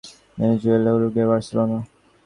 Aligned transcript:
Venezuela, 0.37 0.91
Uruguay, 0.95 1.25
Barcelona. 1.29 1.79